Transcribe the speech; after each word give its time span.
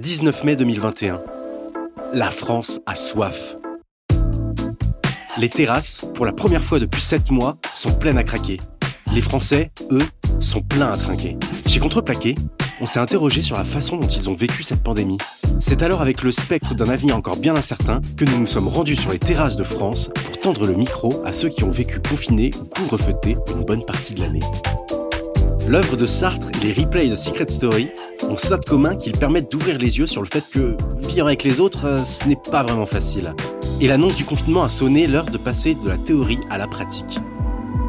19 0.00 0.44
mai 0.44 0.56
2021. 0.56 1.20
La 2.14 2.30
France 2.30 2.80
a 2.86 2.96
soif. 2.96 3.58
Les 5.36 5.50
terrasses, 5.50 6.06
pour 6.14 6.24
la 6.24 6.32
première 6.32 6.64
fois 6.64 6.78
depuis 6.78 7.02
7 7.02 7.30
mois, 7.30 7.58
sont 7.74 7.92
pleines 7.92 8.16
à 8.16 8.24
craquer. 8.24 8.58
Les 9.12 9.20
Français, 9.20 9.70
eux, 9.90 10.08
sont 10.40 10.62
pleins 10.62 10.90
à 10.90 10.96
trinquer. 10.96 11.36
Chez 11.66 11.80
Contreplaqué, 11.80 12.34
on 12.80 12.86
s'est 12.86 12.98
interrogé 12.98 13.42
sur 13.42 13.58
la 13.58 13.64
façon 13.64 13.98
dont 13.98 14.08
ils 14.08 14.30
ont 14.30 14.34
vécu 14.34 14.62
cette 14.62 14.82
pandémie. 14.82 15.18
C'est 15.60 15.82
alors 15.82 16.00
avec 16.00 16.22
le 16.22 16.30
spectre 16.30 16.74
d'un 16.74 16.88
avenir 16.88 17.14
encore 17.14 17.36
bien 17.36 17.54
incertain 17.54 18.00
que 18.16 18.24
nous 18.24 18.38
nous 18.38 18.46
sommes 18.46 18.68
rendus 18.68 18.96
sur 18.96 19.12
les 19.12 19.18
terrasses 19.18 19.56
de 19.56 19.64
France 19.64 20.10
pour 20.14 20.38
tendre 20.38 20.66
le 20.66 20.72
micro 20.72 21.22
à 21.26 21.34
ceux 21.34 21.50
qui 21.50 21.62
ont 21.62 21.70
vécu 21.70 22.00
confinés 22.00 22.52
ou 22.58 22.64
couvre-feutés 22.64 23.36
une 23.54 23.64
bonne 23.66 23.84
partie 23.84 24.14
de 24.14 24.20
l'année. 24.20 24.40
L'œuvre 25.70 25.96
de 25.96 26.04
Sartre 26.04 26.48
et 26.48 26.66
les 26.66 26.72
replays 26.72 27.08
de 27.08 27.14
Secret 27.14 27.46
Story 27.46 27.90
ont 28.28 28.36
ça 28.36 28.56
de 28.56 28.64
commun 28.64 28.96
qu'ils 28.96 29.16
permettent 29.16 29.52
d'ouvrir 29.52 29.78
les 29.78 30.00
yeux 30.00 30.08
sur 30.08 30.20
le 30.20 30.26
fait 30.26 30.42
que 30.50 30.76
vivre 30.98 31.28
avec 31.28 31.44
les 31.44 31.60
autres, 31.60 31.84
euh, 31.84 32.04
ce 32.04 32.26
n'est 32.26 32.34
pas 32.34 32.64
vraiment 32.64 32.86
facile. 32.86 33.36
Et 33.80 33.86
l'annonce 33.86 34.16
du 34.16 34.24
confinement 34.24 34.64
a 34.64 34.68
sonné 34.68 35.06
l'heure 35.06 35.26
de 35.26 35.38
passer 35.38 35.76
de 35.76 35.88
la 35.88 35.96
théorie 35.96 36.40
à 36.50 36.58
la 36.58 36.66
pratique. 36.66 37.20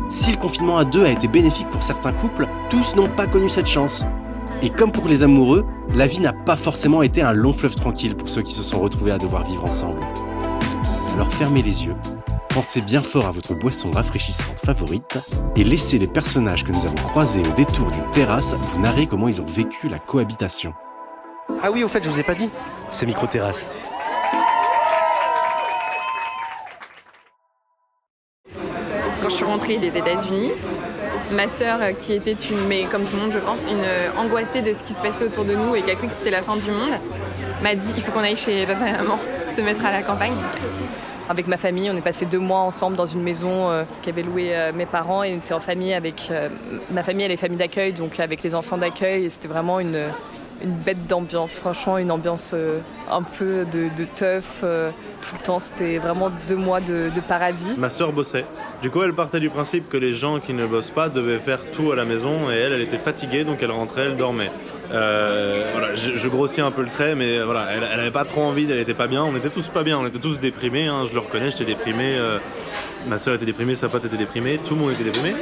Si 0.09 0.29
le 0.29 0.37
confinement 0.37 0.77
à 0.77 0.85
deux 0.85 1.03
a 1.03 1.09
été 1.09 1.27
bénéfique 1.27 1.71
pour 1.71 1.81
certains 1.81 2.13
couples, 2.13 2.47
tous 2.69 2.95
n'ont 2.95 3.09
pas 3.09 3.25
connu 3.25 3.49
cette 3.49 3.65
chance. 3.65 4.05
Et 4.61 4.69
comme 4.69 4.91
pour 4.91 5.07
les 5.07 5.23
amoureux, 5.23 5.65
la 5.91 6.05
vie 6.05 6.19
n'a 6.19 6.33
pas 6.33 6.57
forcément 6.57 7.01
été 7.01 7.23
un 7.23 7.33
long 7.33 7.53
fleuve 7.53 7.73
tranquille 7.73 8.15
pour 8.15 8.29
ceux 8.29 8.43
qui 8.43 8.53
se 8.53 8.61
sont 8.61 8.79
retrouvés 8.79 9.11
à 9.11 9.17
devoir 9.17 9.43
vivre 9.43 9.63
ensemble. 9.63 10.01
Alors 11.15 11.33
fermez 11.33 11.63
les 11.63 11.83
yeux, 11.85 11.95
pensez 12.53 12.81
bien 12.81 13.01
fort 13.01 13.27
à 13.27 13.31
votre 13.31 13.53
boisson 13.53 13.91
rafraîchissante 13.91 14.59
favorite 14.65 15.17
et 15.55 15.63
laissez 15.63 15.97
les 15.97 16.07
personnages 16.07 16.65
que 16.65 16.71
nous 16.71 16.85
avons 16.85 16.95
croisés 16.95 17.41
au 17.41 17.51
détour 17.53 17.89
d'une 17.91 18.09
terrasse 18.11 18.53
vous 18.53 18.79
narrer 18.79 19.07
comment 19.07 19.29
ils 19.29 19.41
ont 19.41 19.45
vécu 19.45 19.87
la 19.87 19.99
cohabitation. 19.99 20.73
Ah 21.63 21.71
oui, 21.71 21.83
au 21.83 21.87
fait, 21.87 22.03
je 22.03 22.09
vous 22.09 22.19
ai 22.19 22.23
pas 22.23 22.35
dit, 22.35 22.49
c'est 22.91 23.05
micro-terrasse. 23.05 23.69
Quand 29.21 29.29
je 29.29 29.35
suis 29.35 29.45
rentrée 29.45 29.77
des 29.77 29.97
États-Unis, 29.97 30.51
ma 31.31 31.47
sœur, 31.47 31.79
euh, 31.81 31.91
qui 31.93 32.13
était 32.13 32.33
une, 32.33 32.67
mais 32.67 32.83
comme 32.83 33.05
tout 33.05 33.15
le 33.15 33.21
monde, 33.21 33.31
je 33.31 33.39
pense, 33.39 33.67
une 33.67 33.83
euh, 33.83 34.09
angoissée 34.17 34.61
de 34.61 34.73
ce 34.73 34.83
qui 34.83 34.93
se 34.93 34.99
passait 34.99 35.23
autour 35.23 35.45
de 35.45 35.55
nous 35.55 35.75
et 35.75 35.83
qui 35.83 35.91
a 35.91 35.95
cru 35.95 36.07
que 36.07 36.13
c'était 36.13 36.31
la 36.31 36.41
fin 36.41 36.57
du 36.57 36.71
monde, 36.71 36.99
m'a 37.63 37.75
dit 37.75 37.93
il 37.95 38.03
faut 38.03 38.11
qu'on 38.11 38.19
aille 38.19 38.35
chez 38.35 38.65
papa 38.65 38.89
et 38.89 38.91
maman, 38.91 39.19
se 39.45 39.61
mettre 39.61 39.85
à 39.85 39.91
la 39.91 40.01
campagne. 40.01 40.35
Avec 41.31 41.47
ma 41.47 41.55
famille, 41.55 41.89
on 41.89 41.95
est 41.95 42.01
passé 42.01 42.25
deux 42.25 42.39
mois 42.39 42.59
ensemble 42.59 42.97
dans 42.97 43.05
une 43.05 43.21
maison 43.21 43.69
euh, 43.69 43.85
qu'avaient 44.01 44.21
louée 44.21 44.53
euh, 44.53 44.73
mes 44.73 44.85
parents 44.85 45.23
et 45.23 45.33
on 45.33 45.37
était 45.37 45.53
en 45.53 45.61
famille 45.61 45.93
avec 45.93 46.27
euh, 46.29 46.49
ma 46.91 47.03
famille, 47.03 47.23
elle 47.23 47.31
est 47.31 47.37
famille 47.37 47.57
d'accueil, 47.57 47.93
donc 47.93 48.19
avec 48.19 48.43
les 48.43 48.53
enfants 48.53 48.77
d'accueil. 48.77 49.23
Et 49.23 49.29
c'était 49.29 49.47
vraiment 49.47 49.79
une, 49.79 49.97
une 50.63 50.71
bête 50.71 51.07
d'ambiance, 51.07 51.55
franchement, 51.55 51.97
une 51.97 52.11
ambiance 52.11 52.51
euh, 52.53 52.79
un 53.09 53.23
peu 53.23 53.65
de, 53.71 53.89
de 53.97 54.05
teuf 54.15 54.61
euh, 54.63 54.91
tout 55.21 55.35
le 55.39 55.45
temps. 55.45 55.59
C'était 55.59 55.97
vraiment 55.97 56.31
deux 56.47 56.55
mois 56.55 56.79
de, 56.79 57.11
paradis. 57.27 57.71
Ma 57.77 57.89
sœur 57.89 58.11
bossait. 58.11 58.45
Du 58.81 58.89
coup, 58.89 59.01
elle 59.03 59.13
partait 59.13 59.39
du 59.39 59.49
principe 59.49 59.89
que 59.89 59.97
les 59.97 60.13
gens 60.13 60.39
qui 60.39 60.53
ne 60.53 60.65
bossent 60.65 60.89
pas 60.89 61.09
devaient 61.09 61.39
faire 61.39 61.59
tout 61.71 61.91
à 61.91 61.95
la 61.95 62.05
maison 62.05 62.51
et 62.51 62.55
elle, 62.55 62.73
elle 62.73 62.81
était 62.81 62.97
fatiguée, 62.97 63.43
donc 63.43 63.61
elle 63.61 63.71
rentrait, 63.71 64.03
elle 64.03 64.17
dormait. 64.17 64.51
Euh, 64.91 65.95
je, 65.95 66.27
grossis 66.27 66.61
un 66.61 66.71
peu 66.71 66.81
le 66.81 66.89
trait, 66.89 67.15
mais 67.15 67.41
voilà, 67.41 67.67
elle, 67.71 67.83
elle 67.93 67.99
avait 67.99 68.11
pas 68.11 68.25
trop 68.25 68.41
envie, 68.41 68.65
elle 68.69 68.79
était 68.79 68.93
pas 68.93 69.07
bien. 69.07 69.23
On 69.23 69.35
était 69.35 69.49
tous 69.49 69.69
pas 69.69 69.83
bien, 69.83 69.97
on 69.97 70.05
était 70.07 70.19
tous 70.19 70.39
déprimés. 70.39 70.87
hein, 70.87 71.03
je 71.07 71.13
le 71.13 71.19
reconnais, 71.19 71.51
j'étais 71.51 71.65
déprimé. 71.65 72.17
ma 73.07 73.17
sœur 73.17 73.35
était 73.35 73.45
déprimée, 73.45 73.75
sa 73.75 73.89
pote 73.89 74.05
était 74.05 74.17
déprimée, 74.17 74.59
tout 74.65 74.75
le 74.75 74.81
monde 74.81 74.91
était 74.91 75.03
déprimé. 75.03 75.33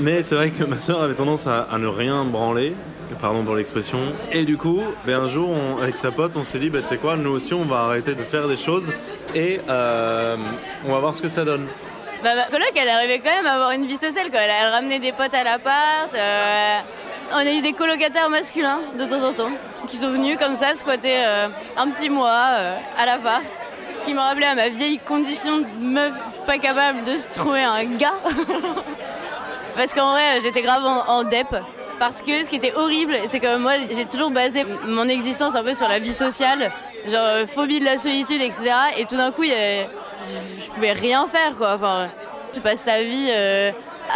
Mais 0.00 0.22
c'est 0.22 0.34
vrai 0.34 0.50
que 0.50 0.64
ma 0.64 0.78
sœur 0.78 1.02
avait 1.02 1.14
tendance 1.14 1.46
à, 1.46 1.66
ne 1.78 1.86
rien 1.86 2.24
branler. 2.24 2.74
Pardon 3.20 3.44
pour 3.44 3.56
l'expression. 3.56 3.98
Et 4.32 4.46
du 4.46 4.56
coup, 4.56 4.80
ben 5.04 5.20
un 5.20 5.26
jour, 5.26 5.54
avec 5.82 5.98
sa 5.98 6.10
pote, 6.10 6.34
on 6.36 6.42
s'est 6.42 6.58
dit, 6.58 6.70
bah, 6.70 6.80
tu 6.80 6.88
sais 6.88 6.96
quoi, 6.96 7.16
nous 7.16 7.30
aussi, 7.30 7.52
on 7.52 7.64
va 7.64 7.80
arrêter 7.80 8.14
de 8.14 8.22
faire 8.22 8.48
des 8.48 8.56
choses 8.56 8.90
et 9.34 9.60
euh, 9.68 10.36
on 10.86 10.92
va 10.92 10.98
voir 10.98 11.14
ce 11.14 11.20
que 11.20 11.28
ça 11.28 11.44
donne. 11.44 11.66
Bah, 12.24 12.30
ma 12.34 12.44
coloc, 12.44 12.72
elle 12.74 12.88
arrivait 12.88 13.18
quand 13.18 13.34
même 13.34 13.44
à 13.44 13.52
avoir 13.52 13.72
une 13.72 13.86
vie 13.86 13.98
sociale. 13.98 14.28
Elle, 14.32 14.70
ramenait 14.72 14.98
des 14.98 15.12
potes 15.12 15.34
à 15.34 15.44
l'appart. 15.44 16.14
euh, 16.14 16.78
on 17.34 17.36
a 17.36 17.52
eu 17.52 17.60
des 17.60 17.74
colocataires 17.74 18.30
masculins 18.30 18.80
de 18.98 19.04
temps 19.04 19.22
en 19.22 19.32
temps 19.32 19.52
qui 19.88 19.98
sont 19.98 20.10
venus 20.10 20.38
comme 20.38 20.56
ça 20.56 20.74
squatter 20.74 21.16
euh, 21.18 21.48
un 21.76 21.90
petit 21.90 22.08
mois 22.08 22.48
à 22.98 23.06
l'appart. 23.06 23.44
Ce 24.00 24.06
qui 24.06 24.14
m'a 24.14 24.28
rappelé 24.28 24.46
à 24.46 24.54
ma 24.54 24.70
vieille 24.70 24.98
condition 24.98 25.58
de 25.58 25.66
meuf 25.84 26.14
pas 26.46 26.58
capable 26.58 27.04
de 27.04 27.18
se 27.18 27.28
trouver 27.28 27.62
un 27.62 27.84
gars. 27.84 28.14
Parce 29.76 29.94
qu'en 29.94 30.12
vrai, 30.12 30.40
j'étais 30.42 30.62
grave 30.62 30.82
en, 30.84 31.24
dep. 31.24 31.48
Parce 31.98 32.20
que 32.22 32.42
ce 32.44 32.48
qui 32.48 32.56
était 32.56 32.74
horrible, 32.74 33.14
c'est 33.28 33.38
que 33.38 33.56
moi, 33.58 33.72
j'ai 33.90 34.04
toujours 34.06 34.30
basé 34.30 34.64
mon 34.86 35.08
existence 35.08 35.54
un 35.54 35.62
peu 35.62 35.74
sur 35.74 35.88
la 35.88 35.98
vie 35.98 36.14
sociale, 36.14 36.72
genre 37.06 37.20
euh, 37.20 37.46
phobie 37.46 37.78
de 37.78 37.84
la 37.84 37.96
solitude, 37.98 38.40
etc. 38.40 38.72
Et 38.98 39.04
tout 39.04 39.16
d'un 39.16 39.30
coup, 39.30 39.42
avait- 39.42 39.88
je, 40.58 40.70
pouvais 40.70 40.92
rien 40.92 41.26
faire, 41.26 41.54
quoi. 41.56 41.74
Enfin, 41.74 42.08
tu 42.52 42.60
passes 42.60 42.82
ta 42.84 43.02
vie 43.02 43.28
euh, 43.30 43.70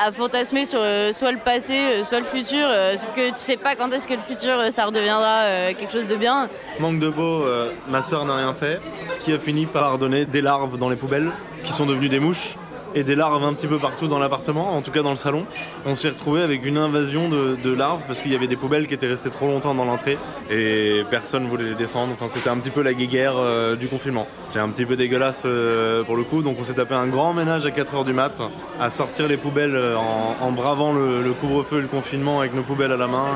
à 0.04 0.10
fantasmer 0.10 0.66
sur 0.66 0.80
euh, 0.82 1.12
soit 1.12 1.30
le 1.32 1.38
passé, 1.38 2.02
soit 2.04 2.18
le 2.18 2.24
futur, 2.24 2.66
sauf 2.96 3.14
que 3.14 3.28
tu 3.30 3.36
sais 3.36 3.56
pas 3.56 3.76
quand 3.76 3.90
est-ce 3.92 4.08
que 4.08 4.14
le 4.14 4.20
futur, 4.20 4.60
ça 4.70 4.84
redeviendra 4.84 5.72
quelque 5.78 5.92
chose 5.92 6.08
de 6.08 6.16
bien. 6.16 6.48
Manque 6.80 6.98
de 6.98 7.12
euh, 7.18 7.70
ma 7.88 8.02
sœur 8.02 8.24
n'a 8.24 8.36
rien 8.36 8.52
fait, 8.52 8.80
ce 9.08 9.20
qui 9.20 9.32
a 9.32 9.38
fini 9.38 9.64
par 9.66 9.96
donner 9.96 10.24
des 10.26 10.40
larves 10.42 10.76
dans 10.76 10.90
les 10.90 10.96
poubelles, 10.96 11.30
qui 11.64 11.72
sont 11.72 11.86
devenues 11.86 12.08
des 12.08 12.20
mouches, 12.20 12.56
et 12.96 13.04
des 13.04 13.14
larves 13.14 13.44
un 13.44 13.52
petit 13.52 13.66
peu 13.66 13.78
partout 13.78 14.08
dans 14.08 14.18
l'appartement, 14.18 14.74
en 14.74 14.80
tout 14.80 14.90
cas 14.90 15.02
dans 15.02 15.10
le 15.10 15.16
salon. 15.16 15.44
On 15.84 15.94
s'est 15.94 16.08
retrouvé 16.08 16.42
avec 16.42 16.64
une 16.64 16.78
invasion 16.78 17.28
de, 17.28 17.74
larves 17.74 18.02
parce 18.06 18.20
qu'il 18.20 18.32
y 18.32 18.34
avait 18.34 18.46
des 18.46 18.56
poubelles 18.56 18.88
qui 18.88 18.94
étaient 18.94 19.06
restées 19.06 19.28
trop 19.28 19.46
longtemps 19.46 19.74
dans 19.74 19.84
l'entrée 19.84 20.16
et 20.50 21.02
personne 21.10 21.46
voulait 21.46 21.64
les 21.64 21.74
descendre. 21.74 22.14
Enfin, 22.14 22.26
c'était 22.26 22.48
un 22.48 22.56
petit 22.56 22.70
peu 22.70 22.80
la 22.80 22.94
guéguerre 22.94 23.34
euh, 23.36 23.76
du 23.76 23.88
confinement. 23.88 24.26
C'est 24.40 24.58
un 24.58 24.68
petit 24.70 24.86
peu 24.86 24.96
dégueulasse 24.96 25.42
euh, 25.44 26.04
pour 26.04 26.16
le 26.16 26.24
coup, 26.24 26.40
donc 26.40 26.56
on 26.58 26.62
s'est 26.62 26.74
tapé 26.74 26.94
un 26.94 27.06
grand 27.06 27.34
ménage 27.34 27.66
à 27.66 27.70
4h 27.70 28.06
du 28.06 28.14
mat, 28.14 28.40
à 28.80 28.88
sortir 28.88 29.28
les 29.28 29.36
poubelles 29.36 29.76
euh, 29.76 29.96
en, 29.96 30.50
bravant 30.52 30.94
le, 30.94 31.34
couvre-feu 31.34 31.78
et 31.78 31.82
le 31.82 31.88
confinement 31.88 32.40
avec 32.40 32.54
nos 32.54 32.62
poubelles 32.62 32.92
à 32.92 32.96
la 32.96 33.08
main. 33.08 33.26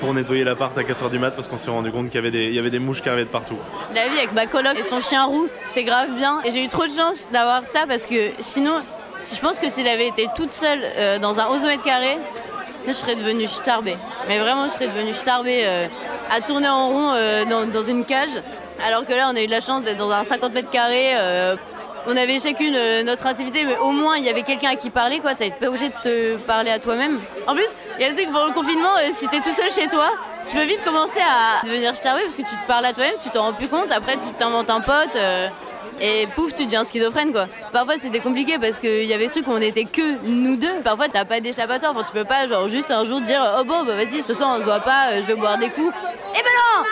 Pour 0.00 0.14
nettoyer 0.14 0.44
l'appart 0.44 0.76
à 0.76 0.82
4h 0.82 1.10
du 1.10 1.18
mat 1.18 1.30
parce 1.32 1.48
qu'on 1.48 1.56
s'est 1.56 1.70
rendu 1.70 1.90
compte 1.90 2.06
qu'il 2.06 2.16
y 2.16 2.18
avait 2.18 2.30
des, 2.30 2.58
avait 2.58 2.78
mouches 2.78 3.02
qui 3.02 3.08
arrivaient 3.08 3.24
de 3.24 3.30
partout. 3.30 3.58
La 3.94 4.08
vie 4.08 4.18
avec 4.18 4.32
ma 4.32 4.46
coloc 4.46 4.78
et 4.78 4.82
son 4.82 5.00
chien 5.00 5.24
roux, 5.24 5.48
c'était 5.64 5.84
grave 5.84 6.10
bien. 6.16 6.40
Et 6.44 6.50
j'ai 6.50 6.64
eu 6.64 6.68
trop 6.68 6.84
de 6.84 6.90
chance 6.90 7.28
d'avoir 7.32 7.66
ça 7.66 7.84
parce 7.86 8.06
que 8.06 8.30
sinon, 8.40 8.82
si 9.20 9.36
je 9.36 9.40
pense 9.40 9.58
que 9.58 9.68
si 9.68 9.84
j'avais 9.84 10.08
été 10.08 10.28
toute 10.34 10.52
seule 10.52 10.80
euh, 10.82 11.18
dans 11.18 11.38
un 11.40 11.48
11 11.48 11.62
mètres 11.66 11.82
carrés, 11.82 12.18
je 12.86 12.92
serais 12.92 13.16
devenue 13.16 13.46
starbée. 13.46 13.96
Mais 14.28 14.38
vraiment, 14.38 14.64
je 14.68 14.72
serais 14.72 14.88
devenue 14.88 15.14
starbée 15.14 15.62
euh, 15.64 15.86
à 16.30 16.40
tourner 16.40 16.68
en 16.68 16.88
rond 16.88 17.12
euh, 17.14 17.44
dans, 17.44 17.66
dans 17.66 17.82
une 17.82 18.04
cage. 18.04 18.30
Alors 18.86 19.04
que 19.06 19.12
là, 19.12 19.30
on 19.32 19.36
a 19.36 19.42
eu 19.42 19.46
de 19.46 19.50
la 19.50 19.60
chance 19.60 19.82
d'être 19.82 19.98
dans 19.98 20.10
un 20.10 20.24
50 20.24 20.54
mètres 20.54 20.70
carrés. 20.70 21.14
On 22.08 22.16
avait 22.16 22.38
chacune 22.40 22.74
euh, 22.74 23.02
notre 23.04 23.26
activité, 23.26 23.64
mais 23.64 23.76
au 23.78 23.90
moins 23.92 24.16
il 24.16 24.24
y 24.24 24.28
avait 24.28 24.42
quelqu'un 24.42 24.70
à 24.70 24.76
qui 24.76 24.90
parler, 24.90 25.20
quoi. 25.20 25.34
T'es 25.34 25.50
pas 25.50 25.68
obligé 25.68 25.90
de 25.90 25.94
te 26.02 26.36
parler 26.38 26.70
à 26.70 26.78
toi-même. 26.78 27.20
En 27.46 27.54
plus, 27.54 27.68
il 27.98 28.02
y 28.02 28.04
a 28.06 28.08
le 28.08 28.14
truc 28.14 28.26
pendant 28.32 28.46
le 28.46 28.52
confinement, 28.52 28.94
euh, 28.98 29.10
si 29.12 29.28
t'es 29.28 29.40
tout 29.40 29.52
seul 29.54 29.70
chez 29.70 29.88
toi, 29.88 30.10
tu 30.46 30.56
peux 30.56 30.64
vite 30.64 30.82
commencer 30.82 31.20
à 31.20 31.64
devenir 31.64 31.94
starbé 31.94 32.22
parce 32.22 32.36
que 32.36 32.42
tu 32.42 32.56
te 32.56 32.66
parles 32.66 32.86
à 32.86 32.92
toi-même, 32.92 33.14
tu 33.22 33.28
t'en 33.30 33.42
rends 33.42 33.52
plus 33.52 33.68
compte. 33.68 33.92
Après, 33.92 34.14
tu 34.14 34.32
t'inventes 34.38 34.70
un 34.70 34.80
pote. 34.80 35.16
euh, 35.16 35.48
et 36.00 36.28
pouf, 36.36 36.54
tu 36.54 36.64
deviens 36.64 36.84
schizophrène 36.84 37.32
quoi. 37.32 37.46
Parfois 37.72 37.94
c'était 38.00 38.20
compliqué 38.20 38.56
parce 38.60 38.78
qu'il 38.78 39.04
y 39.04 39.12
avait 39.12 39.26
ce 39.26 39.32
truc 39.40 39.48
où 39.48 39.50
on 39.50 39.60
était 39.60 39.84
que 39.84 40.24
nous 40.24 40.56
deux. 40.56 40.80
Parfois 40.84 41.08
t'as 41.08 41.24
pas 41.24 41.40
d'échappatoire, 41.40 41.90
enfin, 41.90 42.04
tu 42.04 42.12
peux 42.12 42.24
pas 42.24 42.46
genre 42.46 42.68
juste 42.68 42.92
un 42.92 43.04
jour 43.04 43.20
dire 43.20 43.42
oh 43.58 43.64
bon 43.64 43.82
bah 43.82 43.94
vas-y 43.96 44.22
ce 44.22 44.32
soir 44.32 44.54
on 44.54 44.60
se 44.60 44.64
voit 44.64 44.78
pas, 44.78 45.20
je 45.20 45.26
vais 45.26 45.34
boire 45.34 45.58
des 45.58 45.70
coups. 45.70 45.92
Eh 46.34 46.36
ben 46.36 46.44
non 46.44 46.84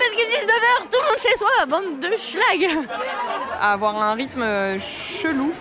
Parce 0.00 0.12
que 0.12 0.22
19h, 0.22 0.90
tout 0.90 0.98
le 0.98 1.08
monde 1.08 1.18
chez 1.18 1.36
soi, 1.36 1.66
bande 1.68 2.00
de 2.00 2.16
schlag 2.16 2.88
avoir 3.60 4.02
un 4.02 4.14
rythme 4.14 4.40
euh, 4.40 4.78
chelou. 4.80 5.52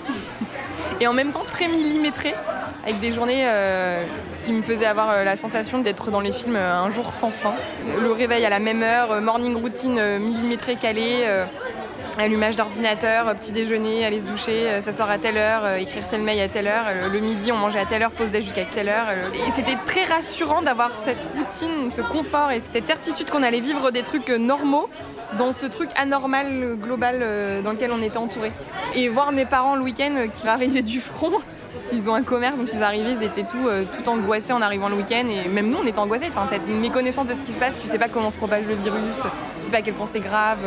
Et 1.01 1.07
en 1.07 1.13
même 1.13 1.31
temps 1.31 1.44
très 1.45 1.67
millimétré, 1.67 2.33
avec 2.83 2.99
des 2.99 3.11
journées 3.11 3.44
euh, 3.45 4.03
qui 4.44 4.51
me 4.51 4.61
faisaient 4.61 4.85
avoir 4.85 5.09
euh, 5.11 5.23
la 5.23 5.35
sensation 5.35 5.79
d'être 5.79 6.11
dans 6.11 6.22
les 6.22 6.31
films 6.31 6.55
un 6.55 6.89
jour 6.89 7.13
sans 7.13 7.29
fin. 7.29 7.53
Le 8.02 8.11
réveil 8.11 8.46
à 8.46 8.49
la 8.49 8.59
même 8.59 8.81
heure, 8.81 9.22
morning 9.22 9.55
routine 9.55 10.17
millimétrée 10.19 10.75
calée, 10.75 11.23
euh, 11.23 11.46
allumage 12.19 12.55
d'ordinateur, 12.55 13.27
euh, 13.27 13.33
petit 13.33 13.51
déjeuner, 13.51 14.05
aller 14.05 14.19
se 14.19 14.25
doucher, 14.25 14.67
euh, 14.67 14.81
s'asseoir 14.81 15.09
à 15.09 15.17
telle 15.17 15.37
heure, 15.37 15.63
euh, 15.63 15.77
écrire 15.77 16.07
tel 16.07 16.21
mail 16.21 16.39
à 16.41 16.47
telle 16.47 16.67
heure, 16.67 16.85
le 17.11 17.19
midi 17.19 17.51
on 17.51 17.57
mangeait 17.57 17.79
à 17.79 17.85
telle 17.85 18.03
heure, 18.03 18.11
pause 18.11 18.29
déj 18.29 18.43
jusqu'à 18.43 18.66
telle 18.66 18.89
heure. 18.89 19.07
Et 19.47 19.51
c'était 19.51 19.77
très 19.85 20.03
rassurant 20.05 20.61
d'avoir 20.61 20.91
cette 20.91 21.25
routine, 21.35 21.89
ce 21.89 22.01
confort 22.01 22.51
et 22.51 22.61
cette 22.66 22.85
certitude 22.87 23.29
qu'on 23.29 23.43
allait 23.43 23.59
vivre 23.59 23.91
des 23.91 24.03
trucs 24.03 24.29
normaux 24.29 24.89
dans 25.37 25.51
ce 25.51 25.66
truc 25.66 25.89
anormal 25.95 26.75
global 26.81 27.63
dans 27.63 27.71
lequel 27.71 27.91
on 27.91 28.01
était 28.01 28.17
entouré. 28.17 28.51
Et 28.95 29.09
voir 29.09 29.31
mes 29.31 29.45
parents 29.45 29.75
le 29.75 29.83
week-end 29.83 30.27
qui 30.33 30.47
arrivaient 30.47 30.81
du 30.81 30.99
front, 30.99 31.31
qu'ils 31.89 32.09
ont 32.09 32.16
un 32.16 32.23
commerce, 32.23 32.57
donc 32.57 32.69
ils 32.73 32.81
arrivaient, 32.81 33.16
ils 33.19 33.23
étaient 33.23 33.43
tout, 33.43 34.09
angoissés 34.09 34.53
en 34.53 34.61
arrivant 34.61 34.89
le 34.89 34.95
week-end. 34.95 35.25
Et 35.27 35.47
même 35.47 35.69
nous, 35.69 35.77
on 35.77 35.85
était 35.85 35.99
angoissés. 35.99 36.29
Enfin, 36.29 36.47
une 36.67 36.79
méconnaissance 36.79 37.27
de 37.27 37.35
ce 37.35 37.41
qui 37.41 37.51
se 37.51 37.59
passe, 37.59 37.77
tu 37.79 37.87
sais 37.87 37.99
pas 37.99 38.09
comment 38.09 38.31
se 38.31 38.37
propage 38.37 38.66
le 38.66 38.75
virus, 38.75 39.16
tu 39.59 39.66
sais 39.66 39.71
pas 39.71 39.77
à 39.77 39.81
quel 39.81 39.93
point 39.93 40.07
c'est 40.07 40.19
grave. 40.19 40.59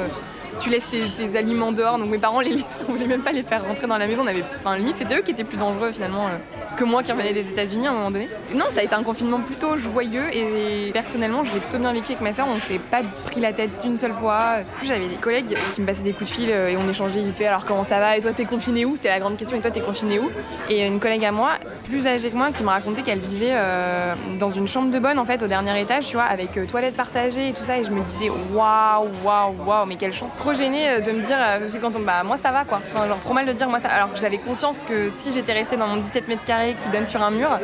Tu 0.60 0.70
laisses 0.70 0.88
tes, 0.88 1.36
aliments 1.36 1.72
dehors. 1.72 1.98
Donc 1.98 2.08
mes 2.08 2.18
parents 2.18 2.40
les 2.40 2.50
laissaient, 2.50 2.84
on 2.88 2.92
voulait 2.92 3.06
même 3.06 3.22
pas 3.22 3.32
les 3.32 3.42
faire 3.42 3.64
rentrer 3.64 3.86
dans 3.86 3.98
la 3.98 4.06
maison. 4.06 4.22
On 4.24 4.26
avait, 4.26 4.44
enfin 4.58 4.76
limite 4.76 4.96
c'était 4.98 5.16
eux 5.16 5.22
qui 5.22 5.32
étaient 5.32 5.44
plus 5.44 5.56
dangereux 5.56 5.92
finalement 5.92 6.26
euh, 6.26 6.76
que 6.76 6.84
moi 6.84 7.02
qui 7.02 7.12
revenais 7.12 7.32
des 7.32 7.48
États-Unis 7.48 7.86
à 7.86 7.90
un 7.90 7.94
moment 7.94 8.10
donné. 8.10 8.28
Non, 8.54 8.66
ça 8.70 8.80
a 8.80 8.82
été 8.82 8.94
un 8.94 9.02
confinement 9.02 9.40
plutôt 9.40 9.76
joyeux 9.76 10.24
et 10.32 10.90
personnellement 10.92 11.44
je 11.44 11.52
l'ai 11.54 11.60
plutôt 11.60 11.78
bien 11.78 11.92
vécu 11.92 12.12
avec 12.12 12.20
ma 12.20 12.32
soeur. 12.32 12.46
On 12.48 12.58
s'est 12.60 12.78
pas 12.78 13.00
pris 13.24 13.40
la 13.40 13.52
tête 13.52 13.70
d'une 13.82 13.98
seule 13.98 14.12
fois. 14.12 14.56
J'avais 14.82 15.08
des 15.08 15.16
collègues 15.16 15.56
qui 15.74 15.80
me 15.80 15.86
passaient 15.86 16.02
des 16.02 16.12
coups 16.12 16.30
de 16.30 16.34
fil 16.34 16.50
euh, 16.50 16.68
et 16.68 16.76
on 16.76 16.88
échangeait 16.88 17.22
vite 17.22 17.36
fait. 17.36 17.46
Alors 17.46 17.64
comment 17.64 17.84
ça 17.84 17.98
va? 17.98 18.16
Et 18.16 18.20
toi 18.20 18.32
t'es 18.32 18.44
confiné 18.44 18.84
où? 18.84 18.96
C'était 18.96 19.08
la 19.08 19.20
grande 19.20 19.36
question. 19.36 19.56
Et 19.56 19.60
toi 19.60 19.70
t'es 19.70 19.80
confiné 19.80 20.18
où? 20.18 20.30
Et 20.68 20.86
une 20.86 21.00
collègue 21.00 21.24
à 21.24 21.32
moi, 21.32 21.52
plus 21.84 22.06
âgée 22.06 22.30
que 22.30 22.36
moi, 22.36 22.50
qui 22.50 22.62
me 22.62 22.68
racontait 22.68 23.02
qu'elle 23.02 23.20
vivait 23.20 23.52
euh, 23.52 24.14
dans 24.38 24.50
une 24.50 24.68
chambre 24.68 24.90
de 24.90 24.98
bonne 24.98 25.18
en 25.18 25.24
fait 25.24 25.42
au 25.42 25.46
dernier 25.46 25.80
étage, 25.80 26.08
tu 26.08 26.16
vois, 26.16 26.24
avec 26.24 26.50
toilette 26.66 26.96
partagée 26.96 27.48
et 27.48 27.52
tout 27.52 27.64
ça. 27.64 27.78
Et 27.78 27.84
je 27.84 27.90
me 27.90 28.00
disais 28.02 28.30
waouh, 28.52 29.08
waouh, 29.24 29.54
waouh, 29.66 29.86
mais 29.86 29.96
quelle 29.96 30.12
chance. 30.12 30.34
Trop 30.42 30.54
gênée 30.54 31.00
de 31.00 31.12
me 31.12 31.22
dire 31.22 31.38
quand 31.80 31.94
on, 31.94 32.00
bah 32.00 32.24
moi 32.24 32.36
ça 32.36 32.50
va 32.50 32.64
quoi. 32.64 32.82
genre 33.06 33.20
trop 33.20 33.32
mal 33.32 33.46
de 33.46 33.52
dire 33.52 33.68
moi 33.68 33.78
ça. 33.78 33.86
Alors 33.86 34.12
que 34.12 34.18
j'avais 34.18 34.38
conscience 34.38 34.82
que 34.82 35.08
si 35.08 35.32
j'étais 35.32 35.52
restée 35.52 35.76
dans 35.76 35.86
mon 35.86 35.98
17 35.98 36.26
mètres 36.26 36.44
carrés 36.44 36.74
qui 36.82 36.88
donne 36.88 37.06
sur 37.06 37.22
un 37.22 37.30
mur, 37.30 37.60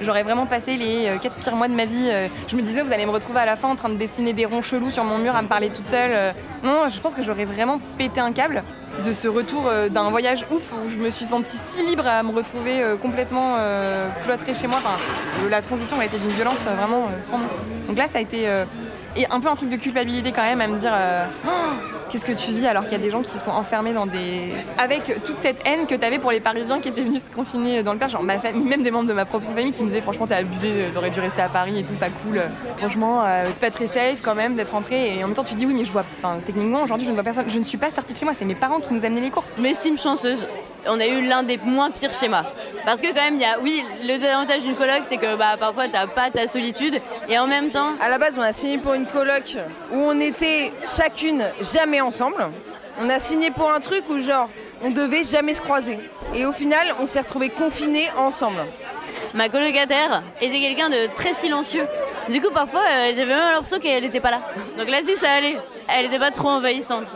j'aurais 0.00 0.22
vraiment 0.22 0.46
passé 0.46 0.78
les 0.78 1.18
4 1.20 1.26
euh, 1.26 1.40
pires 1.42 1.56
mois 1.56 1.68
de 1.68 1.74
ma 1.74 1.84
vie. 1.84 2.08
Euh. 2.10 2.28
Je 2.46 2.56
me 2.56 2.62
disais 2.62 2.80
vous 2.80 2.90
allez 2.90 3.04
me 3.04 3.10
retrouver 3.10 3.40
à 3.40 3.44
la 3.44 3.56
fin 3.56 3.68
en 3.68 3.76
train 3.76 3.90
de 3.90 3.96
dessiner 3.96 4.32
des 4.32 4.46
ronds 4.46 4.62
chelous 4.62 4.90
sur 4.90 5.04
mon 5.04 5.18
mur 5.18 5.36
à 5.36 5.42
me 5.42 5.48
parler 5.48 5.68
toute 5.68 5.86
seule. 5.86 6.12
Euh. 6.14 6.32
Non, 6.64 6.88
je 6.88 6.98
pense 7.00 7.14
que 7.14 7.20
j'aurais 7.20 7.44
vraiment 7.44 7.78
pété 7.98 8.18
un 8.18 8.32
câble 8.32 8.62
de 9.04 9.12
ce 9.12 9.28
retour 9.28 9.70
d'un 9.90 10.08
voyage 10.08 10.46
ouf 10.50 10.72
où 10.72 10.88
je 10.88 10.96
me 10.96 11.10
suis 11.10 11.26
sentie 11.26 11.58
si 11.58 11.84
libre 11.84 12.06
à 12.06 12.22
me 12.22 12.30
retrouver 12.30 12.82
complètement 13.00 13.56
cloîtrée 14.24 14.54
chez 14.54 14.66
moi. 14.66 14.78
La 15.50 15.60
transition 15.60 15.98
a 15.98 16.04
été 16.04 16.18
d'une 16.18 16.30
violence 16.30 16.60
vraiment 16.60 17.08
sans 17.20 17.38
nom. 17.38 17.48
Donc 17.88 17.96
là, 17.96 18.06
ça 18.08 18.18
a 18.18 18.20
été 18.20 18.46
et 19.16 19.26
un 19.30 19.40
peu 19.40 19.48
un 19.48 19.54
truc 19.54 19.70
de 19.70 19.76
culpabilité 19.76 20.32
quand 20.32 20.42
même 20.42 20.60
à 20.60 20.66
me 20.66 20.78
dire 20.78 20.92
qu'est-ce 22.12 22.26
que 22.26 22.32
tu 22.32 22.52
vis 22.52 22.66
alors 22.66 22.84
qu'il 22.84 22.92
y 22.92 22.96
a 22.96 22.98
des 22.98 23.10
gens 23.10 23.22
qui 23.22 23.38
sont 23.38 23.50
enfermés 23.50 23.94
dans 23.94 24.06
des. 24.06 24.52
avec 24.76 25.24
toute 25.24 25.38
cette 25.38 25.60
haine 25.64 25.86
que 25.86 25.94
tu 25.94 26.04
avais 26.04 26.18
pour 26.18 26.30
les 26.30 26.40
Parisiens 26.40 26.78
qui 26.80 26.88
étaient 26.88 27.00
venus 27.02 27.22
se 27.24 27.30
confiner 27.34 27.82
dans 27.82 27.94
le 27.94 27.98
père, 27.98 28.10
genre 28.10 28.22
ma 28.22 28.38
famille, 28.38 28.64
même 28.64 28.82
des 28.82 28.90
membres 28.90 29.08
de 29.08 29.14
ma 29.14 29.24
propre 29.24 29.46
famille 29.46 29.72
qui 29.72 29.82
me 29.82 29.88
disaient 29.88 30.02
franchement 30.02 30.26
t'es 30.26 30.34
abusé, 30.34 30.90
t'aurais 30.92 31.10
dû 31.10 31.20
rester 31.20 31.40
à 31.40 31.48
Paris 31.48 31.78
et 31.78 31.82
tout, 31.82 31.94
pas 31.94 32.10
cool. 32.10 32.42
Franchement, 32.76 33.22
euh, 33.24 33.44
c'est 33.52 33.60
pas 33.60 33.70
très 33.70 33.86
safe 33.86 34.20
quand 34.22 34.34
même 34.34 34.54
d'être 34.54 34.72
rentré 34.72 35.16
et 35.16 35.24
en 35.24 35.28
même 35.28 35.36
temps 35.36 35.44
tu 35.44 35.54
dis 35.54 35.64
oui 35.64 35.72
mais 35.74 35.84
je 35.84 35.92
vois. 35.92 36.04
Enfin, 36.18 36.38
techniquement 36.44 36.82
aujourd'hui 36.82 37.06
je 37.06 37.10
ne 37.10 37.14
vois 37.14 37.24
personne, 37.24 37.48
je 37.48 37.58
ne 37.58 37.64
suis 37.64 37.78
pas 37.78 37.90
sortie 37.90 38.12
de 38.12 38.18
chez 38.18 38.26
moi, 38.26 38.34
c'est 38.34 38.44
mes 38.44 38.54
parents 38.54 38.80
qui 38.80 38.92
nous 38.92 39.04
amenaient 39.04 39.22
les 39.22 39.30
courses. 39.30 39.54
Je 39.56 39.62
m'estime 39.62 39.96
chanceuse. 39.96 40.46
On 40.86 40.98
a 40.98 41.06
eu 41.06 41.26
l'un 41.26 41.42
des 41.42 41.58
moins 41.58 41.90
pires 41.90 42.12
schémas. 42.12 42.44
Parce 42.84 43.00
que 43.00 43.08
quand 43.08 43.22
même, 43.22 43.34
il 43.34 43.40
y 43.40 43.44
a, 43.44 43.58
oui, 43.60 43.84
le 44.00 44.18
désavantage 44.18 44.64
d'une 44.64 44.74
coloc, 44.74 45.02
c'est 45.02 45.16
que 45.16 45.36
bah, 45.36 45.56
parfois 45.58 45.88
t'as 45.88 46.06
pas 46.06 46.30
ta 46.30 46.46
solitude 46.46 47.00
et 47.28 47.38
en 47.38 47.46
même 47.46 47.70
temps. 47.70 47.92
À 48.00 48.08
la 48.08 48.18
base, 48.18 48.36
on 48.38 48.42
a 48.42 48.52
signé 48.52 48.78
pour 48.78 48.94
une 48.94 49.06
coloc 49.06 49.56
où 49.92 49.96
on 49.96 50.18
était 50.18 50.72
chacune 50.96 51.44
jamais 51.60 52.00
ensemble. 52.00 52.48
On 53.00 53.08
a 53.08 53.18
signé 53.18 53.50
pour 53.50 53.70
un 53.70 53.80
truc 53.80 54.04
où 54.10 54.18
genre 54.18 54.48
on 54.82 54.90
devait 54.90 55.22
jamais 55.24 55.54
se 55.54 55.62
croiser. 55.62 55.98
Et 56.34 56.44
au 56.46 56.52
final, 56.52 56.94
on 57.00 57.06
s'est 57.06 57.20
retrouvés 57.20 57.50
confinés 57.50 58.08
ensemble. 58.18 58.64
Ma 59.34 59.48
colocataire 59.48 60.22
était 60.40 60.60
quelqu'un 60.60 60.90
de 60.90 61.06
très 61.14 61.32
silencieux. 61.32 61.86
Du 62.28 62.40
coup, 62.40 62.50
parfois, 62.50 62.80
euh, 62.80 63.12
j'avais 63.14 63.34
même 63.34 63.52
l'impression 63.52 63.78
qu'elle 63.78 64.02
n'était 64.02 64.20
pas 64.20 64.30
là. 64.30 64.40
Donc 64.76 64.88
là-dessus, 64.88 65.16
ça 65.16 65.30
allait. 65.30 65.56
Elle 65.88 66.06
n'était 66.06 66.18
pas 66.18 66.30
trop 66.30 66.48
envahissante. 66.48 67.06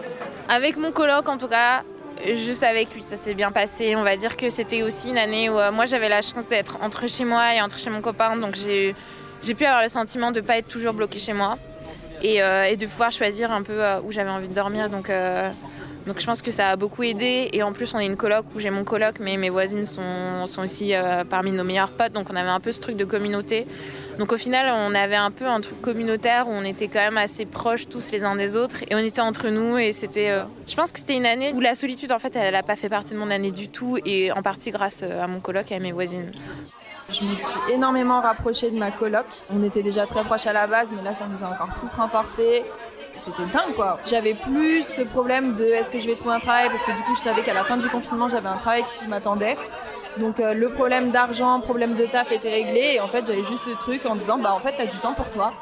Avec 0.48 0.76
mon 0.76 0.92
coloc, 0.92 1.28
en 1.28 1.36
tout 1.36 1.48
cas, 1.48 1.82
juste 2.36 2.62
avec 2.62 2.94
lui, 2.94 3.02
ça 3.02 3.16
s'est 3.16 3.34
bien 3.34 3.52
passé. 3.52 3.96
On 3.96 4.02
va 4.02 4.16
dire 4.16 4.36
que 4.36 4.50
c'était 4.50 4.82
aussi 4.82 5.10
une 5.10 5.18
année 5.18 5.48
où 5.50 5.58
euh, 5.58 5.72
moi, 5.72 5.86
j'avais 5.86 6.08
la 6.08 6.22
chance 6.22 6.48
d'être 6.48 6.78
entre 6.80 7.08
chez 7.08 7.24
moi 7.24 7.54
et 7.54 7.60
entre 7.60 7.78
chez 7.78 7.90
mon 7.90 8.00
copain. 8.00 8.36
Donc 8.36 8.54
j'ai 8.56 8.94
pu 9.54 9.64
avoir 9.64 9.82
le 9.82 9.88
sentiment 9.88 10.32
de 10.32 10.40
ne 10.40 10.46
pas 10.46 10.58
être 10.58 10.68
toujours 10.68 10.92
bloquée 10.92 11.18
chez 11.18 11.32
moi. 11.32 11.58
Euh, 12.24 12.64
et, 12.64 12.76
de 12.76 12.86
pouvoir 12.86 13.12
choisir 13.12 13.52
un 13.52 13.62
peu 13.62 13.84
euh, 13.84 14.00
où 14.02 14.12
j'avais 14.12 14.30
envie 14.30 14.48
de 14.48 14.54
dormir. 14.54 14.90
Donc, 14.90 15.10
euh, 15.10 15.50
donc 16.06 16.20
je 16.20 16.26
pense 16.26 16.40
que 16.40 16.52
ça 16.52 16.70
a 16.70 16.76
beaucoup 16.76 17.02
aidé. 17.02 17.48
Et 17.52 17.62
en 17.62 17.72
plus, 17.72 17.92
on 17.94 17.98
est 17.98 18.06
une 18.06 18.16
coloc 18.16 18.46
où 18.54 18.60
j'ai 18.60 18.70
mon 18.70 18.84
coloc, 18.84 19.16
mais 19.20 19.36
mes 19.36 19.50
voisines 19.50 19.86
sont, 19.86 20.46
sont 20.46 20.62
aussi 20.62 20.92
parmi 21.28 21.52
nos 21.52 21.64
meilleurs 21.64 21.90
potes. 21.90 22.12
Donc 22.12 22.28
on 22.30 22.36
avait 22.36 22.48
un 22.48 22.60
peu 22.60 22.70
ce 22.72 22.80
truc 22.80 22.96
de 22.96 23.04
communauté. 23.04 23.66
Donc 24.18 24.32
au 24.32 24.36
final, 24.36 24.72
on 24.72 24.94
avait 24.94 25.16
un 25.16 25.30
peu 25.30 25.46
un 25.46 25.60
truc 25.60 25.80
communautaire 25.80 26.48
où 26.48 26.52
on 26.52 26.64
était 26.64 26.88
quand 26.88 27.00
même 27.00 27.18
assez 27.18 27.44
proches 27.44 27.88
tous 27.88 28.12
les 28.12 28.22
uns 28.22 28.36
des 28.36 28.56
autres. 28.56 28.84
Et 28.88 28.94
on 28.94 28.98
était 28.98 29.20
entre 29.20 29.48
nous. 29.48 29.78
Et 29.78 29.92
c'était. 29.92 30.32
je 30.66 30.74
pense 30.76 30.92
que 30.92 31.00
c'était 31.00 31.16
une 31.16 31.26
année 31.26 31.52
où 31.54 31.60
la 31.60 31.74
solitude, 31.74 32.12
en 32.12 32.18
fait, 32.18 32.36
elle 32.36 32.54
n'a 32.54 32.62
pas 32.62 32.76
fait 32.76 32.88
partie 32.88 33.14
de 33.14 33.18
mon 33.18 33.30
année 33.30 33.50
du 33.50 33.68
tout. 33.68 33.98
Et 34.04 34.30
en 34.30 34.42
partie 34.42 34.70
grâce 34.70 35.02
à 35.02 35.26
mon 35.26 35.40
coloc 35.40 35.72
et 35.72 35.74
à 35.74 35.80
mes 35.80 35.92
voisines. 35.92 36.30
Je 37.08 37.24
me 37.24 37.34
suis 37.34 37.72
énormément 37.72 38.20
rapprochée 38.20 38.70
de 38.70 38.78
ma 38.78 38.90
coloc. 38.90 39.26
On 39.50 39.62
était 39.62 39.82
déjà 39.82 40.06
très 40.06 40.24
proches 40.24 40.46
à 40.46 40.52
la 40.52 40.66
base, 40.66 40.92
mais 40.96 41.02
là, 41.02 41.12
ça 41.12 41.26
nous 41.26 41.44
a 41.44 41.46
encore 41.46 41.68
plus 41.78 41.92
renforcé. 41.92 42.64
C'était 43.16 43.44
dingue, 43.52 43.74
quoi. 43.74 43.98
J'avais 44.04 44.34
plus 44.34 44.82
ce 44.82 45.02
problème 45.02 45.54
de 45.54 45.64
est-ce 45.64 45.88
que 45.88 45.98
je 45.98 46.06
vais 46.06 46.16
trouver 46.16 46.34
un 46.34 46.40
travail, 46.40 46.68
parce 46.68 46.84
que 46.84 46.90
du 46.90 46.98
coup, 47.02 47.14
je 47.14 47.20
savais 47.20 47.42
qu'à 47.42 47.54
la 47.54 47.64
fin 47.64 47.76
du 47.76 47.88
confinement, 47.88 48.28
j'avais 48.28 48.48
un 48.48 48.56
travail 48.56 48.84
qui 48.84 49.06
m'attendait. 49.06 49.56
Donc 50.18 50.40
euh, 50.40 50.54
le 50.54 50.70
problème 50.70 51.10
d'argent, 51.10 51.60
problème 51.60 51.94
de 51.94 52.06
taf 52.06 52.32
était 52.32 52.50
réglé 52.50 52.94
et 52.94 53.00
en 53.00 53.08
fait 53.08 53.26
j'avais 53.26 53.44
juste 53.44 53.64
ce 53.64 53.70
truc 53.70 54.06
en 54.06 54.16
disant 54.16 54.38
bah 54.38 54.54
en 54.54 54.58
fait 54.58 54.72
t'as 54.76 54.86
du 54.86 54.96
temps 54.96 55.12
pour 55.12 55.30
toi 55.30 55.52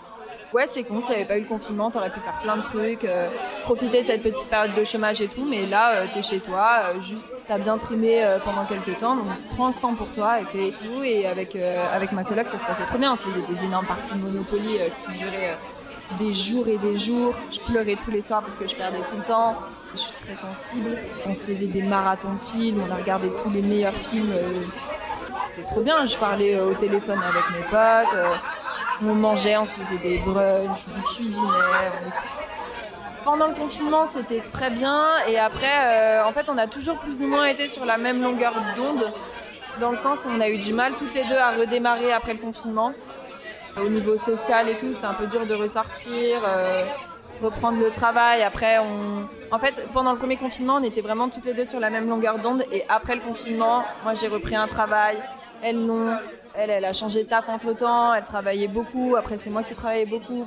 ouais, 0.55 0.67
c'est 0.67 0.85
con, 0.85 1.01
s'il 1.01 1.11
n'y 1.11 1.17
avait 1.17 1.25
pas 1.25 1.37
eu 1.37 1.41
le 1.41 1.47
confinement, 1.47 1.91
t'aurais 1.91 2.11
pu 2.11 2.21
faire 2.21 2.39
plein 2.41 2.57
de 2.57 2.63
trucs, 2.63 3.05
euh, 3.05 3.29
profiter 3.65 4.03
de 4.03 4.07
cette 4.07 4.23
petite 4.23 4.47
période 4.47 4.75
de 4.75 4.85
chômage 4.85 5.21
et 5.21 5.27
tout, 5.27 5.45
mais 5.45 5.67
là, 5.67 5.95
euh, 5.95 6.07
t'es 6.13 6.23
chez 6.23 6.39
toi, 6.39 6.85
euh, 6.85 7.01
juste, 7.01 7.29
t'as 7.47 7.59
bien 7.59 7.77
trimé 7.77 8.25
pendant 8.45 8.65
quelques 8.65 8.99
temps, 8.99 9.17
donc 9.17 9.27
prends 9.57 9.73
ce 9.73 9.81
temps 9.81 9.95
pour 9.95 10.13
toi 10.13 10.39
et 10.41 10.73
tout. 10.73 11.03
Et 11.03 11.27
avec, 11.27 11.57
avec 11.57 12.13
ma 12.13 12.25
coloc, 12.25 12.49
ça 12.49 12.59
se 12.59 12.65
passait 12.65 12.85
trop 12.85 12.99
bien, 12.99 13.13
on 13.13 13.17
se 13.17 13.25
faisait 13.25 13.47
des 13.49 13.65
énormes 13.65 13.87
parties 13.87 14.15
de 14.15 14.21
Monopoly 14.21 14.79
qui 14.97 15.19
duraient 15.19 15.57
des 16.19 16.33
jours 16.33 16.69
et 16.69 16.79
des 16.79 16.95
jours. 16.95 17.35
Je 17.53 17.61
pleurais 17.61 17.97
tous 17.97 18.11
les 18.11 18.21
soirs 18.21 18.43
parce 18.43 18.57
que 18.57 18.69
je 18.69 18.77
perdais 18.77 18.99
tout 18.99 19.17
le 19.17 19.25
temps. 19.25 19.57
Je 19.93 20.01
suis 20.01 20.13
très 20.23 20.37
sensible. 20.37 20.97
On 21.27 21.35
se 21.35 21.45
faisait 21.45 21.67
des 21.67 21.83
marathons 21.83 22.33
de 22.33 22.39
films, 22.39 22.83
on 22.87 22.93
a 22.93 22.97
regardé 22.97 23.29
tous 23.43 23.51
les 23.51 23.63
meilleurs 23.63 23.95
films. 23.95 24.33
C'était 25.37 25.67
trop 25.67 25.81
bien. 25.81 26.07
Je 26.07 26.17
parlais 26.17 26.61
au 26.61 26.75
téléphone 26.75 27.19
avec 27.19 27.51
mes 27.51 27.67
potes. 27.71 28.17
On 29.03 29.15
mangeait, 29.15 29.57
on 29.57 29.67
se 29.67 29.73
faisait 29.73 29.99
des 29.99 30.19
brunchs, 30.19 30.87
on 30.97 31.03
cuisinait. 31.03 31.49
Pendant 33.25 33.49
le 33.49 33.55
confinement, 33.55 34.07
c'était 34.07 34.41
très 34.41 34.71
bien. 34.71 35.07
Et 35.27 35.39
après, 35.39 35.67
euh, 35.67 36.25
en 36.27 36.33
fait, 36.33 36.49
on 36.49 36.59
a 36.59 36.67
toujours 36.67 36.99
plus 36.99 37.23
ou 37.23 37.29
moins 37.29 37.47
été 37.47 37.69
sur 37.69 37.85
la 37.85 37.97
même 37.97 38.23
longueur 38.23 38.55
d'onde. 38.77 39.11
Dans 39.81 39.91
le 39.91 39.97
sens 39.97 40.25
où 40.25 40.29
on 40.29 40.41
a 40.41 40.49
eu 40.49 40.59
du 40.59 40.73
mal 40.73 40.95
toutes 40.97 41.15
les 41.15 41.25
deux 41.25 41.37
à 41.37 41.53
redémarrer 41.53 42.13
après 42.13 42.35
le 42.35 42.39
confinement. 42.39 42.93
Au 43.77 43.89
niveau 43.89 44.17
social 44.17 44.69
et 44.69 44.77
tout, 44.77 44.93
c'était 44.93 45.07
un 45.07 45.15
peu 45.15 45.27
dur 45.27 45.47
de 45.47 45.55
ressortir, 45.55 46.39
euh, 46.47 46.85
reprendre 47.43 47.81
le 47.81 47.91
travail. 47.91 48.43
Après, 48.43 48.79
on... 48.79 49.25
en 49.53 49.59
fait, 49.59 49.89
pendant 49.93 50.13
le 50.13 50.19
premier 50.19 50.37
confinement, 50.37 50.77
on 50.77 50.85
était 50.85 51.01
vraiment 51.01 51.29
toutes 51.29 51.47
les 51.47 51.55
deux 51.55 51.65
sur 51.65 51.81
la 51.81 51.91
même 51.91 52.09
longueur 52.09 52.39
d'onde. 52.39 52.65
Et 52.71 52.85
après 52.89 53.17
le 53.17 53.21
confinement, 53.21 53.83
moi, 54.05 54.15
j'ai 54.15 54.29
repris 54.29 54.55
un 54.55 54.69
travail. 54.69 55.21
Elle 55.63 55.85
non. 55.85 56.17
Elle, 56.57 56.71
elle 56.71 56.85
a 56.85 56.93
changé 56.93 57.25
de 57.25 57.29
taf 57.29 57.49
entre 57.49 57.73
temps, 57.75 58.15
elle 58.15 58.25
travaillait 58.25 58.69
beaucoup. 58.69 59.17
Après, 59.17 59.37
c'est 59.37 59.51
moi 59.51 59.63
qui 59.63 59.75
travaillais 59.75 60.07
beaucoup. 60.07 60.47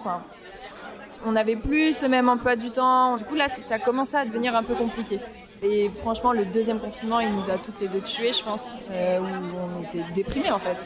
On 1.26 1.34
n'avait 1.34 1.56
plus 1.58 1.94
ce 1.98 2.06
même 2.06 2.30
emploi 2.30 2.56
du 2.56 2.72
temps. 2.72 3.16
Du 3.18 3.26
coup, 3.26 3.36
là, 3.36 3.48
ça 3.58 3.80
commençait 3.80 4.18
à 4.18 4.26
devenir 4.26 4.56
un 4.56 4.64
peu 4.64 4.76
compliqué. 4.76 5.18
Et 5.64 5.90
franchement, 5.90 6.34
le 6.34 6.46
deuxième 6.46 6.80
confinement, 6.80 7.20
il 7.20 7.34
nous 7.34 7.50
a 7.50 7.58
toutes 7.58 7.80
les 7.82 7.88
deux 7.88 8.02
tués, 8.02 8.32
je 8.32 8.44
pense, 8.44 8.74
euh, 8.92 9.20
on 9.20 9.84
était 9.84 10.04
déprimés 10.14 10.52
en 10.52 10.60
fait. 10.60 10.78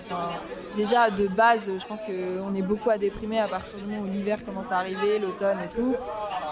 déjà, 0.78 1.10
de 1.10 1.28
base, 1.28 1.70
je 1.78 1.86
pense 1.86 2.04
qu'on 2.04 2.56
est 2.56 2.62
beaucoup 2.62 2.90
à 2.90 2.98
déprimer 2.98 3.40
à 3.40 3.50
partir 3.50 3.80
du 3.80 3.86
moment 3.86 4.04
où 4.04 4.10
l'hiver 4.10 4.46
commence 4.46 4.72
à 4.72 4.78
arriver, 4.78 5.20
l'automne 5.20 5.58
et 5.60 5.68
tout. 5.68 5.94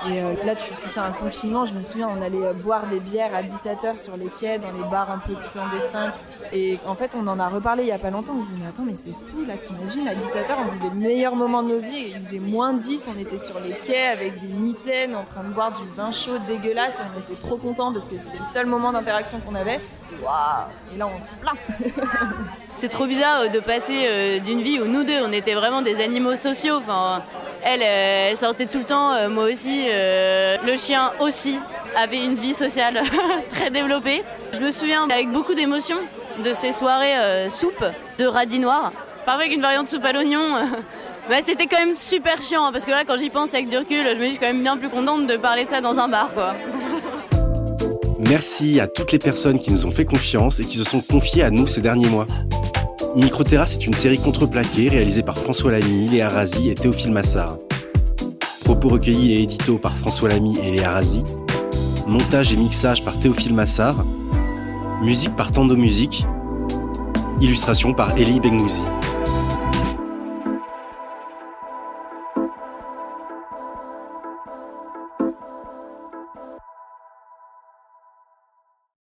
Et 0.07 0.21
euh, 0.21 0.33
là, 0.45 0.55
tu 0.55 0.73
fais 0.73 0.99
un 0.99 1.11
confinement, 1.11 1.65
je 1.65 1.73
me 1.73 1.83
souviens, 1.83 2.09
on 2.09 2.21
allait 2.21 2.45
euh, 2.45 2.53
boire 2.53 2.87
des 2.87 2.99
bières 2.99 3.35
à 3.35 3.43
17h 3.43 4.01
sur 4.01 4.15
les 4.15 4.27
quais, 4.27 4.57
dans 4.57 4.71
les 4.71 4.89
bars 4.89 5.11
un 5.11 5.19
peu 5.19 5.35
clandestins. 5.51 6.11
Et 6.53 6.79
en 6.85 6.95
fait, 6.95 7.15
on 7.19 7.27
en 7.27 7.39
a 7.39 7.49
reparlé 7.49 7.83
il 7.83 7.89
y 7.89 7.91
a 7.91 7.99
pas 7.99 8.09
longtemps. 8.09 8.35
On 8.37 8.41
se 8.41 8.53
dit, 8.53 8.61
mais 8.61 8.67
attends, 8.67 8.85
mais 8.85 8.95
c'est 8.95 9.11
fou, 9.11 9.43
là, 9.45 9.57
t'imagines, 9.57 10.07
à 10.07 10.13
17h, 10.13 10.53
on 10.65 10.71
vivait 10.71 10.89
le 10.89 10.95
meilleur 10.95 11.35
moment 11.35 11.63
de 11.63 11.69
nos 11.69 11.79
vies. 11.79 12.13
Il 12.15 12.17
faisait 12.17 12.39
moins 12.39 12.73
10, 12.73 13.09
on 13.15 13.19
était 13.19 13.37
sur 13.37 13.59
les 13.59 13.71
quais 13.71 14.07
avec 14.07 14.39
des 14.39 14.53
mitaines, 14.53 15.15
en 15.15 15.25
train 15.25 15.43
de 15.43 15.49
boire 15.49 15.71
du 15.73 15.85
vin 15.95 16.11
chaud 16.11 16.37
dégueulasse. 16.47 16.99
Et 16.99 17.03
on 17.15 17.19
était 17.19 17.39
trop 17.39 17.57
contents 17.57 17.91
parce 17.91 18.07
que 18.07 18.17
c'était 18.17 18.39
le 18.39 18.45
seul 18.45 18.67
moment 18.67 18.93
d'interaction 18.93 19.39
qu'on 19.41 19.55
avait. 19.55 19.81
waouh 20.23 20.93
Et 20.93 20.97
là, 20.97 21.07
on 21.07 21.19
se 21.19 21.33
plaint. 21.33 21.57
c'est 22.75 22.89
trop 22.89 23.05
bizarre 23.05 23.41
euh, 23.41 23.47
de 23.49 23.59
passer 23.59 24.39
d'une 24.39 24.61
vie 24.61 24.79
où 24.79 24.85
nous 24.85 25.03
deux, 25.03 25.21
on 25.25 25.31
était 25.33 25.55
vraiment 25.55 25.81
des 25.81 26.01
animaux 26.01 26.37
sociaux. 26.37 26.75
Enfin, 26.77 27.21
elle, 27.63 27.81
elle 27.81 28.37
sortait 28.37 28.65
tout 28.65 28.79
le 28.79 28.85
temps, 28.85 29.29
moi 29.29 29.45
aussi. 29.45 29.85
Euh, 30.49 30.57
le 30.65 30.75
chien 30.75 31.11
aussi 31.19 31.57
avait 31.97 32.23
une 32.23 32.35
vie 32.35 32.53
sociale 32.53 33.01
très 33.49 33.69
développée. 33.69 34.23
Je 34.53 34.59
me 34.59 34.71
souviens 34.71 35.07
avec 35.09 35.29
beaucoup 35.29 35.53
d'émotion 35.53 35.97
de 36.43 36.53
ces 36.53 36.71
soirées 36.71 37.17
euh, 37.17 37.49
soupe 37.49 37.83
de 38.17 38.25
radis 38.25 38.59
noir, 38.59 38.91
parfois 39.25 39.43
avec 39.43 39.53
une 39.53 39.61
variante 39.61 39.87
soupe 39.87 40.05
à 40.05 40.13
l'oignon. 40.13 40.41
bah, 41.29 41.37
c'était 41.45 41.65
quand 41.65 41.79
même 41.79 41.95
super 41.95 42.41
chiant 42.41 42.65
hein, 42.65 42.71
parce 42.71 42.85
que 42.85 42.91
là, 42.91 43.03
quand 43.05 43.17
j'y 43.17 43.29
pense 43.29 43.53
avec 43.53 43.69
du 43.69 43.77
recul, 43.77 44.05
je 44.05 44.19
me 44.19 44.29
dis 44.29 44.37
quand 44.37 44.47
même 44.47 44.63
bien 44.63 44.77
plus 44.77 44.89
contente 44.89 45.27
de 45.27 45.37
parler 45.37 45.65
de 45.65 45.69
ça 45.69 45.81
dans 45.81 45.99
un 45.99 46.07
bar. 46.07 46.29
Quoi. 46.33 46.55
Merci 48.19 48.79
à 48.79 48.87
toutes 48.87 49.11
les 49.11 49.19
personnes 49.19 49.59
qui 49.59 49.71
nous 49.71 49.85
ont 49.85 49.91
fait 49.91 50.05
confiance 50.05 50.59
et 50.59 50.65
qui 50.65 50.77
se 50.77 50.83
sont 50.83 51.01
confiées 51.01 51.43
à 51.43 51.49
nous 51.49 51.67
ces 51.67 51.81
derniers 51.81 52.09
mois. 52.09 52.27
Microterrasse 53.15 53.73
est 53.75 53.87
une 53.87 53.93
série 53.93 54.19
contreplaquée 54.19 54.87
réalisée 54.89 55.23
par 55.23 55.37
François 55.37 55.71
Lamy, 55.71 56.09
Léa 56.09 56.29
Razi 56.29 56.69
et 56.69 56.75
Théophile 56.75 57.11
Massard. 57.11 57.57
Propos 58.63 58.89
recueillis 58.89 59.33
et 59.33 59.41
édito 59.41 59.77
par 59.77 59.97
François 59.97 60.29
Lamy 60.29 60.57
et 60.59 60.71
Léa 60.71 60.91
Razi. 60.91 61.23
montage 62.07 62.53
et 62.53 62.55
mixage 62.55 63.03
par 63.03 63.19
Théophile 63.19 63.53
Massard, 63.53 64.05
musique 65.01 65.35
par 65.35 65.51
Tando 65.51 65.75
Musique, 65.75 66.25
illustration 67.41 67.93
par 67.93 68.15
Elie 68.17 68.39
Bengouzi. 68.39 68.81